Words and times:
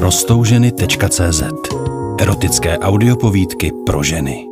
Prostouženy.cz 0.00 1.42
Erotické 2.20 2.78
audiopovídky 2.78 3.70
pro 3.86 4.02
ženy 4.02 4.46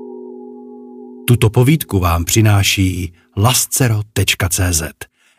Tuto 1.26 1.50
povídku 1.50 1.98
vám 1.98 2.24
přináší 2.24 3.14
lascero.cz 3.36 4.82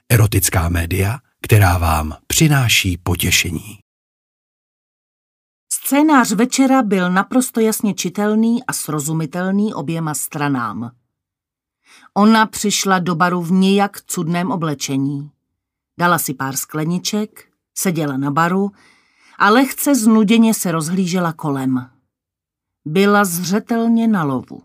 Erotická 0.10 0.70
média, 0.70 1.20
která 1.42 1.78
vám 1.78 2.16
přináší 2.28 2.98
potěšení. 2.98 3.80
Scénář 5.72 6.32
večera 6.32 6.82
byl 6.82 7.12
naprosto 7.12 7.60
jasně 7.60 7.94
čitelný 7.94 8.64
a 8.66 8.74
srozumitelný 8.74 9.74
oběma 9.74 10.14
stranám. 10.14 10.92
Ona 12.14 12.46
přišla 12.46 13.00
do 13.00 13.16
baru 13.16 13.42
v 13.42 13.52
nějak 13.52 14.02
cudném 14.02 14.52
oblečení. 14.52 15.32
Dala 16.00 16.20
si 16.20 16.34
pár 16.34 16.56
skleniček, 16.56 17.48
seděla 17.76 18.18
na 18.18 18.32
baru 18.32 18.72
a 19.40 19.50
lehce 19.50 19.96
znuděně 19.96 20.54
se 20.54 20.72
rozhlížela 20.72 21.34
kolem. 21.34 21.90
Byla 22.86 23.26
zřetelně 23.26 24.08
na 24.08 24.24
lovu. 24.24 24.62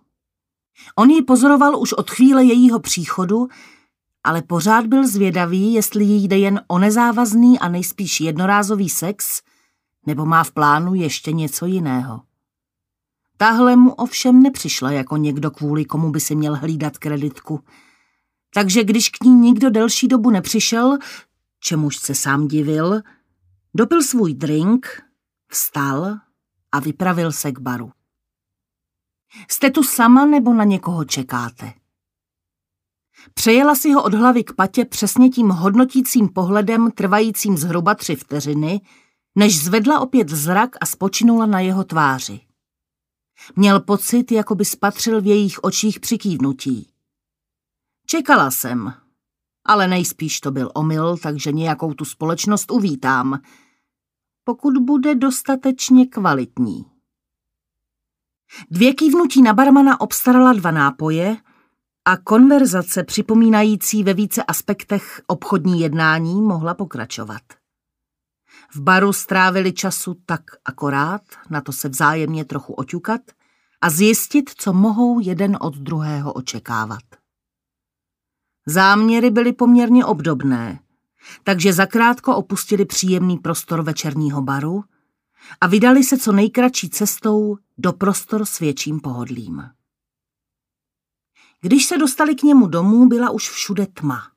On 0.97 1.11
ji 1.11 1.23
pozoroval 1.23 1.81
už 1.81 1.93
od 1.93 2.11
chvíle 2.11 2.45
jejího 2.45 2.81
příchodu, 2.81 3.49
ale 4.25 4.43
pořád 4.43 4.87
byl 4.87 5.09
zvědavý, 5.09 5.73
jestli 5.73 6.05
jí 6.05 6.29
jde 6.29 6.39
jen 6.39 6.61
o 6.69 6.79
nezávazný 6.79 7.59
a 7.59 7.69
nejspíš 7.69 8.21
jednorázový 8.21 8.89
sex, 8.89 9.43
nebo 10.07 10.27
má 10.27 10.45
v 10.45 10.53
plánu 10.53 10.95
ještě 10.95 11.33
něco 11.33 11.67
jiného. 11.67 12.23
Tahle 13.37 13.77
mu 13.77 13.93
ovšem 13.93 14.43
nepřišla 14.43 14.91
jako 14.91 15.17
někdo, 15.17 15.51
kvůli 15.51 15.85
komu 15.85 16.11
by 16.11 16.21
si 16.21 16.35
měl 16.35 16.57
hlídat 16.57 16.99
kreditku. 16.99 17.61
Takže 18.55 18.85
když 18.85 19.11
k 19.11 19.25
ní 19.25 19.35
nikdo 19.35 19.71
delší 19.71 20.09
dobu 20.09 20.31
nepřišel, 20.31 20.99
čemuž 21.61 21.97
se 21.97 22.15
sám 22.15 22.49
divil, 22.49 23.03
dopil 23.75 24.03
svůj 24.03 24.35
drink, 24.35 25.03
vstal 25.49 26.19
a 26.73 26.81
vypravil 26.81 27.33
se 27.33 27.53
k 27.53 27.59
baru. 27.59 27.93
Jste 29.51 29.71
tu 29.71 29.83
sama 29.83 30.25
nebo 30.25 30.55
na 30.55 30.65
někoho 30.65 31.05
čekáte? 31.05 31.73
Přejela 33.35 33.75
si 33.75 33.93
ho 33.93 34.03
od 34.03 34.15
hlavy 34.15 34.45
k 34.45 34.53
patě 34.53 34.85
přesně 34.85 35.29
tím 35.29 35.49
hodnotícím 35.49 36.29
pohledem 36.29 36.91
trvajícím 36.91 37.57
zhruba 37.57 37.95
tři 37.95 38.17
vteřiny, 38.17 38.81
než 39.35 39.65
zvedla 39.65 40.01
opět 40.01 40.29
zrak 40.29 40.77
a 40.81 40.87
spočinula 40.87 41.47
na 41.47 41.61
jeho 41.61 41.85
tváři. 41.85 42.41
Měl 43.57 43.81
pocit, 43.81 44.33
jako 44.33 44.55
by 44.55 44.65
spatřil 44.65 45.21
v 45.21 45.27
jejich 45.27 45.59
očích 45.59 46.01
přikývnutí. 46.01 46.91
Čekala 48.07 48.51
jsem, 48.51 48.95
ale 49.65 49.89
nejspíš 49.89 50.41
to 50.41 50.51
byl 50.51 50.71
omyl, 50.75 51.17
takže 51.17 51.53
nějakou 51.53 51.95
tu 51.95 52.05
společnost 52.05 52.71
uvítám, 52.71 53.41
pokud 54.45 54.79
bude 54.79 55.15
dostatečně 55.15 56.07
kvalitní. 56.07 56.85
Dvě 58.71 58.95
kývnutí 58.95 59.43
na 59.43 59.53
barmana 59.53 60.01
obstarala 60.01 60.53
dva 60.53 60.71
nápoje 60.71 61.37
a 62.05 62.17
konverzace 62.17 63.05
připomínající 63.05 64.05
ve 64.05 64.15
více 64.15 64.43
aspektech 64.43 65.23
obchodní 65.27 65.81
jednání 65.81 66.43
mohla 66.43 66.75
pokračovat. 66.75 67.43
V 68.75 68.81
baru 68.81 69.13
strávili 69.13 69.73
času 69.73 70.17
tak 70.27 70.43
akorát, 70.65 71.23
na 71.51 71.61
to 71.61 71.73
se 71.73 71.89
vzájemně 71.89 72.45
trochu 72.45 72.73
oťukat 72.73 73.21
a 73.81 73.91
zjistit, 73.91 74.51
co 74.57 74.73
mohou 74.73 75.21
jeden 75.21 75.59
od 75.61 75.77
druhého 75.77 76.33
očekávat. 76.33 77.03
Záměry 78.67 79.31
byly 79.31 79.53
poměrně 79.53 80.05
obdobné, 80.05 80.79
takže 81.45 81.73
zakrátko 81.73 82.37
opustili 82.37 82.85
příjemný 82.85 83.39
prostor 83.39 83.83
večerního 83.83 84.43
baru 84.43 84.85
a 85.61 85.67
vydali 85.67 86.05
se 86.05 86.19
co 86.19 86.33
nejkratší 86.33 86.91
cestou 86.91 87.57
do 87.79 87.93
prostor 87.93 88.45
s 88.45 88.59
větším 88.59 89.01
pohodlím. 89.01 89.63
Když 91.61 91.87
se 91.87 91.99
dostali 91.99 92.35
k 92.35 92.43
němu 92.43 92.67
domů, 92.67 93.07
byla 93.07 93.31
už 93.31 93.51
všude 93.51 93.87
tma. 93.87 94.31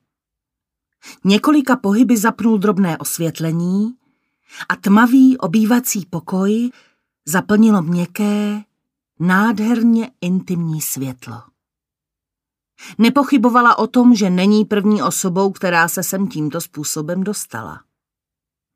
Několika 1.24 1.76
pohyby 1.76 2.16
zapnul 2.16 2.58
drobné 2.58 2.98
osvětlení 2.98 3.94
a 4.68 4.76
tmavý 4.76 5.38
obývací 5.38 6.06
pokoj 6.10 6.70
zaplnilo 7.26 7.82
měkké, 7.82 8.64
nádherně 9.20 10.10
intimní 10.20 10.80
světlo. 10.80 11.42
Nepochybovala 12.98 13.78
o 13.78 13.86
tom, 13.86 14.14
že 14.14 14.30
není 14.30 14.64
první 14.64 15.02
osobou, 15.02 15.52
která 15.52 15.88
se 15.88 16.02
sem 16.02 16.28
tímto 16.28 16.60
způsobem 16.60 17.24
dostala. 17.24 17.80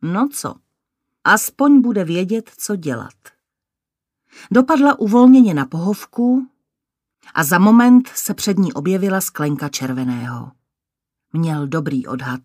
No 0.02 0.28
co, 0.32 0.54
aspoň 1.24 1.80
bude 1.80 2.04
vědět, 2.04 2.50
co 2.58 2.76
dělat. 2.76 3.14
Dopadla 4.50 4.98
uvolněně 4.98 5.54
na 5.54 5.66
pohovku 5.66 6.48
a 7.34 7.44
za 7.44 7.58
moment 7.58 8.08
se 8.08 8.34
před 8.34 8.58
ní 8.58 8.72
objevila 8.72 9.20
sklenka 9.20 9.68
červeného. 9.68 10.52
Měl 11.32 11.66
dobrý 11.66 12.06
odhad. 12.06 12.40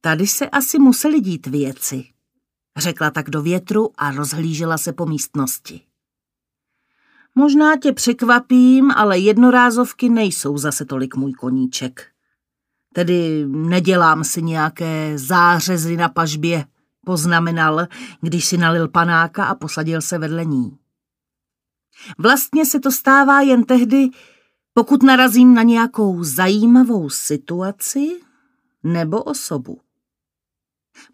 Tady 0.00 0.26
se 0.26 0.50
asi 0.50 0.78
museli 0.78 1.20
dít 1.20 1.46
věci, 1.46 2.04
řekla 2.76 3.10
tak 3.10 3.30
do 3.30 3.42
větru 3.42 3.90
a 3.96 4.10
rozhlížela 4.10 4.78
se 4.78 4.92
po 4.92 5.06
místnosti. 5.06 5.87
Možná 7.38 7.76
tě 7.76 7.92
překvapím, 7.92 8.90
ale 8.90 9.18
jednorázovky 9.18 10.08
nejsou 10.08 10.58
zase 10.58 10.84
tolik 10.84 11.16
můj 11.16 11.32
koníček. 11.32 12.06
Tedy 12.94 13.46
nedělám 13.46 14.24
si 14.24 14.42
nějaké 14.42 15.18
zářezy 15.18 15.96
na 15.96 16.08
pažbě, 16.08 16.64
poznamenal, 17.04 17.86
když 18.20 18.44
si 18.46 18.56
nalil 18.56 18.88
panáka 18.88 19.44
a 19.44 19.54
posadil 19.54 20.00
se 20.02 20.18
vedle 20.18 20.44
ní. 20.44 20.78
Vlastně 22.18 22.66
se 22.66 22.80
to 22.80 22.92
stává 22.92 23.40
jen 23.40 23.64
tehdy, 23.64 24.08
pokud 24.74 25.02
narazím 25.02 25.54
na 25.54 25.62
nějakou 25.62 26.24
zajímavou 26.24 27.10
situaci 27.10 28.20
nebo 28.82 29.22
osobu. 29.22 29.80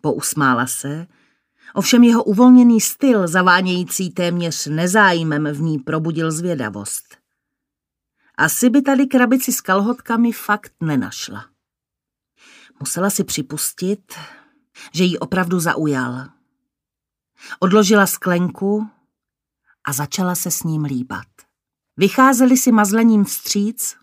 Pousmála 0.00 0.66
se, 0.66 1.06
ovšem 1.74 2.04
jeho 2.04 2.24
uvolněný 2.24 2.80
styl, 2.80 3.28
zavánějící 3.28 4.10
téměř 4.10 4.66
nezájmem 4.66 5.46
v 5.52 5.60
ní, 5.60 5.78
probudil 5.78 6.32
zvědavost. 6.32 7.16
Asi 8.38 8.70
by 8.70 8.82
tady 8.82 9.06
krabici 9.06 9.52
s 9.52 9.60
kalhotkami 9.60 10.32
fakt 10.32 10.72
nenašla. 10.80 11.44
Musela 12.80 13.10
si 13.10 13.24
připustit, 13.24 14.14
že 14.92 15.04
jí 15.04 15.18
opravdu 15.18 15.60
zaujal. 15.60 16.26
Odložila 17.60 18.06
sklenku 18.06 18.86
a 19.84 19.92
začala 19.92 20.34
se 20.34 20.50
s 20.50 20.62
ním 20.62 20.84
líbat. 20.84 21.26
Vycházeli 21.96 22.56
si 22.56 22.72
mazlením 22.72 23.24
vstříc, 23.24 23.96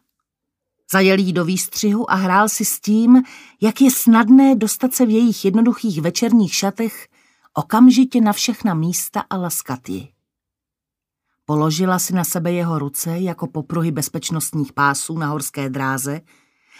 zajel 0.91 1.19
jí 1.19 1.33
do 1.33 1.45
výstřihu 1.45 2.11
a 2.11 2.15
hrál 2.15 2.49
si 2.49 2.65
s 2.65 2.79
tím, 2.79 3.23
jak 3.61 3.81
je 3.81 3.91
snadné 3.91 4.55
dostat 4.55 4.93
se 4.93 5.05
v 5.05 5.09
jejich 5.09 5.45
jednoduchých 5.45 6.01
večerních 6.01 6.55
šatech 6.55 7.07
okamžitě 7.53 8.21
na 8.21 8.33
všechna 8.33 8.73
místa 8.73 9.21
a 9.29 9.37
laskat 9.37 9.89
ji. 9.89 10.13
Položila 11.45 11.99
si 11.99 12.13
na 12.13 12.23
sebe 12.23 12.51
jeho 12.51 12.79
ruce 12.79 13.19
jako 13.19 13.47
popruhy 13.47 13.91
bezpečnostních 13.91 14.73
pásů 14.73 15.17
na 15.17 15.27
horské 15.27 15.69
dráze 15.69 16.21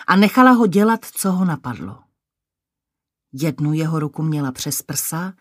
a 0.08 0.16
nechala 0.16 0.52
ho 0.52 0.68
dělat, 0.68 1.06
co 1.06 1.32
ho 1.32 1.46
napadlo. 1.46 2.00
Jednu 3.34 3.74
jeho 3.74 4.00
ruku 4.00 4.24
měla 4.24 4.52
přes 4.52 4.82
prsa, 4.82 5.34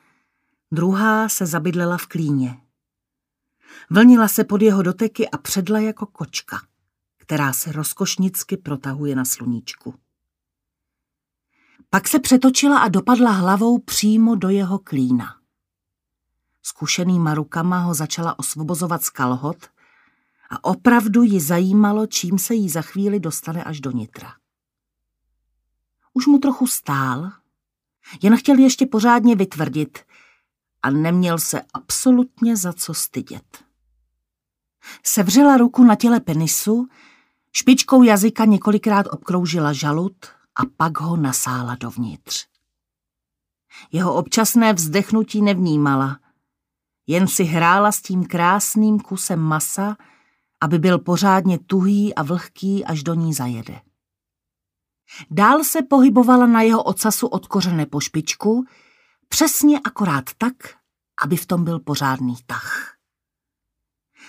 druhá 0.72 1.28
se 1.28 1.46
zabydlela 1.46 1.98
v 1.98 2.06
klíně. 2.06 2.60
Vlnila 3.90 4.28
se 4.28 4.44
pod 4.44 4.62
jeho 4.62 4.82
doteky 4.82 5.28
a 5.30 5.38
předla 5.38 5.78
jako 5.78 6.06
kočka, 6.06 6.60
která 7.18 7.52
se 7.52 7.72
rozkošnicky 7.72 8.56
protahuje 8.56 9.16
na 9.16 9.24
sluníčku. 9.24 9.94
Pak 11.92 12.08
se 12.08 12.18
přetočila 12.18 12.78
a 12.78 12.88
dopadla 12.88 13.30
hlavou 13.30 13.78
přímo 13.78 14.34
do 14.34 14.48
jeho 14.48 14.78
klína. 14.78 15.36
Zkušenýma 16.62 17.34
rukama 17.34 17.78
ho 17.78 17.94
začala 17.94 18.38
osvobozovat 18.38 19.02
z 19.02 19.10
kalhot 19.10 19.56
a 20.50 20.64
opravdu 20.64 21.22
ji 21.22 21.40
zajímalo, 21.40 22.06
čím 22.06 22.38
se 22.38 22.54
jí 22.54 22.68
za 22.68 22.82
chvíli 22.82 23.20
dostane 23.20 23.64
až 23.64 23.80
do 23.80 23.90
nitra. 23.90 24.32
Už 26.12 26.26
mu 26.26 26.38
trochu 26.38 26.66
stál, 26.66 27.32
jen 28.22 28.36
chtěl 28.36 28.58
ještě 28.58 28.86
pořádně 28.86 29.36
vytvrdit 29.36 29.98
a 30.82 30.90
neměl 30.90 31.38
se 31.38 31.62
absolutně 31.74 32.56
za 32.56 32.72
co 32.72 32.94
stydět. 32.94 33.64
Sevřela 35.02 35.56
ruku 35.56 35.84
na 35.84 35.94
těle 35.94 36.20
penisu, 36.20 36.88
špičkou 37.52 38.02
jazyka 38.02 38.44
několikrát 38.44 39.06
obkroužila 39.10 39.72
žalud 39.72 40.39
a 40.56 40.62
pak 40.76 41.00
ho 41.00 41.16
nasála 41.16 41.74
dovnitř. 41.74 42.46
Jeho 43.92 44.14
občasné 44.14 44.72
vzdechnutí 44.72 45.42
nevnímala, 45.42 46.18
jen 47.06 47.28
si 47.28 47.44
hrála 47.44 47.92
s 47.92 48.02
tím 48.02 48.26
krásným 48.26 49.00
kusem 49.00 49.40
masa, 49.40 49.96
aby 50.60 50.78
byl 50.78 50.98
pořádně 50.98 51.58
tuhý 51.58 52.14
a 52.14 52.22
vlhký, 52.22 52.84
až 52.84 53.02
do 53.02 53.14
ní 53.14 53.34
zajede. 53.34 53.80
Dál 55.30 55.64
se 55.64 55.82
pohybovala 55.82 56.46
na 56.46 56.62
jeho 56.62 56.82
ocasu 56.82 57.26
od 57.26 57.46
po 57.90 58.00
špičku, 58.00 58.64
přesně 59.28 59.80
akorát 59.84 60.24
tak, 60.38 60.54
aby 61.22 61.36
v 61.36 61.46
tom 61.46 61.64
byl 61.64 61.80
pořádný 61.80 62.36
tah. 62.46 62.96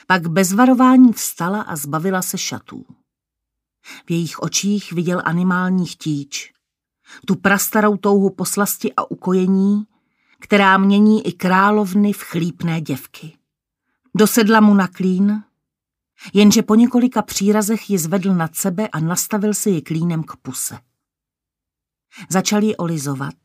Pak 0.07 0.27
bez 0.27 0.53
varování 0.53 1.13
vstala 1.13 1.61
a 1.61 1.75
zbavila 1.75 2.21
se 2.21 2.37
šatů. 2.37 2.85
V 4.05 4.11
jejich 4.11 4.39
očích 4.39 4.91
viděl 4.91 5.21
animální 5.25 5.85
chtíč, 5.85 6.53
tu 7.27 7.35
prastarou 7.35 7.97
touhu 7.97 8.29
poslasti 8.29 8.93
a 8.93 9.11
ukojení, 9.11 9.83
která 10.39 10.77
mění 10.77 11.27
i 11.27 11.31
královny 11.31 12.13
v 12.13 12.21
chlípné 12.23 12.81
děvky. 12.81 13.37
Dosedla 14.15 14.59
mu 14.59 14.73
na 14.73 14.87
klín, 14.87 15.43
jenže 16.33 16.61
po 16.61 16.75
několika 16.75 17.21
přírazech 17.21 17.89
ji 17.89 17.97
zvedl 17.97 18.33
nad 18.33 18.55
sebe 18.55 18.87
a 18.87 18.99
nastavil 18.99 19.53
si 19.53 19.69
ji 19.69 19.81
klínem 19.81 20.23
k 20.23 20.35
puse. 20.35 20.79
Začal 22.29 22.63
ji 22.63 22.75
olizovat 22.75 23.35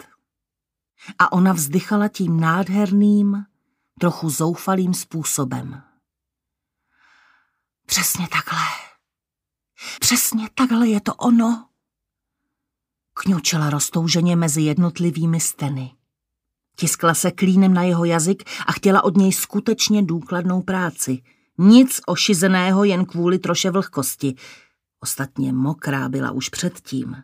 a 1.18 1.32
ona 1.32 1.52
vzdychala 1.52 2.08
tím 2.08 2.40
nádherným, 2.40 3.44
trochu 4.00 4.30
zoufalým 4.30 4.94
způsobem. 4.94 5.82
Přesně 7.86 8.28
takhle. 8.28 8.85
Přesně 10.06 10.48
takhle 10.54 10.88
je 10.88 11.00
to 11.00 11.14
ono. 11.14 11.68
Kňučela 13.14 13.70
roztouženě 13.70 14.36
mezi 14.36 14.62
jednotlivými 14.62 15.40
steny. 15.40 15.94
Tiskla 16.76 17.14
se 17.14 17.30
klínem 17.30 17.74
na 17.74 17.82
jeho 17.82 18.04
jazyk 18.04 18.50
a 18.66 18.72
chtěla 18.72 19.04
od 19.04 19.16
něj 19.16 19.32
skutečně 19.32 20.02
důkladnou 20.02 20.62
práci. 20.62 21.22
Nic 21.58 22.00
ošizeného 22.06 22.84
jen 22.84 23.04
kvůli 23.04 23.38
troše 23.38 23.70
vlhkosti. 23.70 24.34
Ostatně 25.00 25.52
mokrá 25.52 26.08
byla 26.08 26.30
už 26.30 26.48
předtím. 26.48 27.16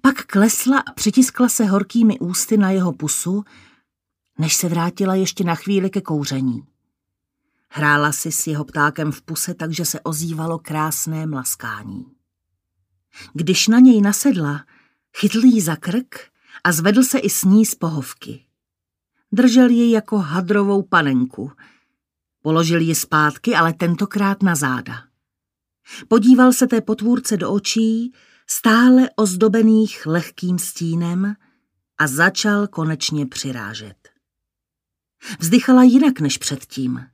Pak 0.00 0.24
klesla 0.26 0.78
a 0.78 0.92
přitiskla 0.92 1.48
se 1.48 1.64
horkými 1.64 2.18
ústy 2.18 2.56
na 2.56 2.70
jeho 2.70 2.92
pusu, 2.92 3.44
než 4.38 4.54
se 4.54 4.68
vrátila 4.68 5.14
ještě 5.14 5.44
na 5.44 5.54
chvíli 5.54 5.90
ke 5.90 6.00
kouření. 6.00 6.66
Hrála 7.68 8.12
si 8.12 8.32
s 8.32 8.46
jeho 8.46 8.64
ptákem 8.64 9.12
v 9.12 9.22
puse, 9.22 9.54
takže 9.54 9.84
se 9.84 10.00
ozývalo 10.00 10.58
krásné 10.58 11.26
mlaskání. 11.26 12.04
Když 13.34 13.68
na 13.68 13.78
něj 13.78 14.00
nasedla, 14.00 14.64
chytl 15.16 15.44
jí 15.44 15.60
za 15.60 15.76
krk 15.76 16.30
a 16.64 16.72
zvedl 16.72 17.02
se 17.02 17.18
i 17.18 17.30
s 17.30 17.44
ní 17.44 17.66
z 17.66 17.74
pohovky. 17.74 18.44
Držel 19.32 19.68
ji 19.70 19.90
jako 19.90 20.18
hadrovou 20.18 20.82
panenku. 20.82 21.52
Položil 22.42 22.80
ji 22.80 22.94
zpátky, 22.94 23.54
ale 23.54 23.72
tentokrát 23.72 24.42
na 24.42 24.54
záda. 24.54 25.04
Podíval 26.08 26.52
se 26.52 26.66
té 26.66 26.80
potvůrce 26.80 27.36
do 27.36 27.52
očí, 27.52 28.12
stále 28.46 29.10
ozdobených 29.16 30.06
lehkým 30.06 30.58
stínem 30.58 31.34
a 31.98 32.06
začal 32.06 32.66
konečně 32.66 33.26
přirážet. 33.26 34.08
Vzdychala 35.38 35.82
jinak 35.82 36.20
než 36.20 36.38
předtím. 36.38 37.06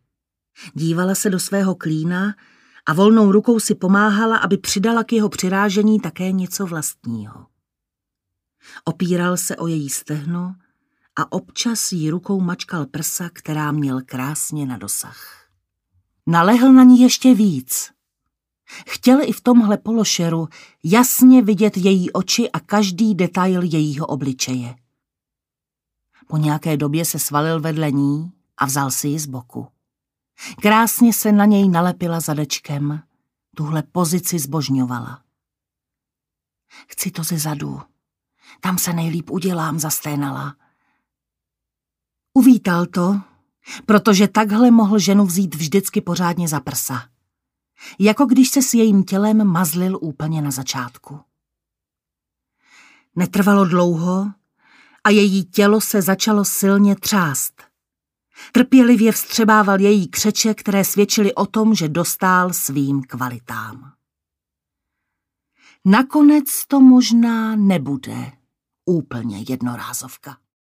Dívala 0.75 1.15
se 1.15 1.31
do 1.31 1.41
svého 1.41 1.75
klína 1.75 2.35
a 2.87 2.93
volnou 2.93 3.33
rukou 3.33 3.61
si 3.61 3.75
pomáhala, 3.75 4.37
aby 4.37 4.59
přidala 4.59 5.05
k 5.05 5.13
jeho 5.13 5.29
přirážení 5.29 6.01
také 6.01 6.33
něco 6.33 6.67
vlastního. 6.67 7.47
Opíral 8.85 9.37
se 9.37 9.57
o 9.57 9.67
její 9.67 9.91
stehno 9.91 10.55
a 11.17 11.33
občas 11.33 11.93
jí 11.93 12.11
rukou 12.11 12.41
mačkal 12.41 12.87
prsa, 12.87 13.31
která 13.33 13.73
měl 13.73 14.01
krásně 14.07 14.67
na 14.67 14.79
dosah. 14.79 15.47
Nalehl 16.27 16.73
na 16.73 16.85
ní 16.85 17.01
ještě 17.01 17.35
víc. 17.35 17.91
Chtěl 18.87 19.23
i 19.23 19.33
v 19.33 19.41
tomhle 19.41 19.79
pološeru 19.79 20.49
jasně 20.85 21.43
vidět 21.43 21.77
její 21.77 22.13
oči 22.13 22.51
a 22.51 22.61
každý 22.61 23.15
detail 23.15 23.63
jejího 23.63 24.07
obličeje. 24.07 24.75
Po 26.27 26.37
nějaké 26.37 26.77
době 26.77 27.05
se 27.05 27.19
svalil 27.19 27.61
vedle 27.61 27.91
ní 27.91 28.33
a 28.57 28.67
vzal 28.67 28.91
si 28.91 29.09
ji 29.09 29.19
z 29.19 29.27
boku. 29.27 29.67
Krásně 30.63 31.13
se 31.13 31.33
na 31.33 31.45
něj 31.45 31.69
nalepila 31.69 32.21
zadečkem, 32.21 33.03
tuhle 33.57 33.83
pozici 33.83 34.39
zbožňovala. 34.39 35.23
Chci 36.89 37.11
to 37.11 37.23
ze 37.23 37.39
zadu. 37.39 37.81
Tam 38.61 38.79
se 38.79 38.93
nejlíp 38.93 39.31
udělám, 39.31 39.79
zasténala. 39.79 40.57
Uvítal 42.35 42.87
to, 42.87 43.21
protože 43.87 44.29
takhle 44.29 44.71
mohl 44.71 44.99
ženu 44.99 45.27
vzít 45.27 45.55
vždycky 45.55 46.01
pořádně 46.01 46.49
za 46.49 46.61
prsa. 46.61 47.09
Jako 47.99 48.27
když 48.27 48.49
se 48.49 48.63
s 48.63 48.75
jejím 48.75 49.05
tělem 49.05 49.45
mazlil 49.45 49.99
úplně 50.03 50.43
na 50.43 50.51
začátku. 50.51 51.21
Netrvalo 53.17 53.65
dlouho 53.65 54.33
a 55.05 55.11
její 55.11 55.45
tělo 55.45 55.81
se 55.81 56.03
začalo 56.03 56.45
silně 56.45 56.97
třást. 56.97 57.72
Trpělivě 58.53 59.13
vstřebával 59.13 59.81
její 59.81 60.09
křeče, 60.09 60.55
které 60.55 60.85
svědčily 60.85 61.35
o 61.35 61.47
tom, 61.47 61.75
že 61.75 61.89
dostál 61.89 62.53
svým 62.53 63.03
kvalitám. 63.03 63.93
Nakonec 65.85 66.67
to 66.67 66.81
možná 66.81 67.57
nebude 67.57 68.33
úplně 68.85 69.45
jednorázovka. 69.49 70.42